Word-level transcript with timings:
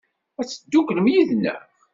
Ad 0.39 0.47
tedduklem 0.47 1.07
yid-neɣ? 1.13 1.61